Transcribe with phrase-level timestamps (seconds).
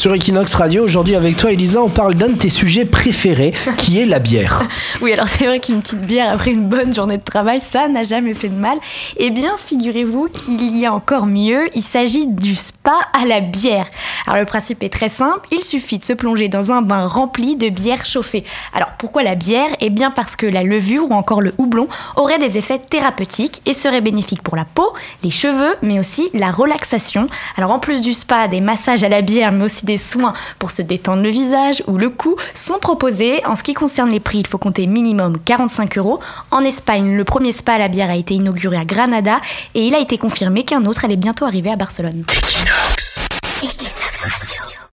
[0.00, 4.00] Sur Equinox Radio, aujourd'hui avec toi Elisa, on parle d'un de tes sujets préférés, qui
[4.00, 4.66] est la bière.
[5.02, 8.02] Oui, alors c'est vrai qu'une petite bière après une bonne journée de travail, ça n'a
[8.02, 8.78] jamais fait de mal.
[9.18, 13.84] Eh bien, figurez-vous qu'il y a encore mieux, il s'agit du spa à la bière.
[14.26, 17.56] Alors le principe est très simple, il suffit de se plonger dans un bain rempli
[17.56, 18.44] de bière chauffée.
[18.72, 19.68] Alors pourquoi la bière?
[19.80, 23.74] Eh bien parce que la levure ou encore le houblon aurait des effets thérapeutiques et
[23.74, 27.28] serait bénéfique pour la peau, les cheveux, mais aussi la relaxation.
[27.58, 30.70] Alors en plus du spa, des massages à la bière, mais aussi des soins pour
[30.70, 33.44] se détendre le visage ou le cou sont proposés.
[33.46, 36.20] En ce qui concerne les prix, il faut compter minimum 45 euros.
[36.50, 39.40] En Espagne, le premier spa à la bière a été inauguré à Granada
[39.74, 42.24] et il a été confirmé qu'un autre allait bientôt arriver à Barcelone.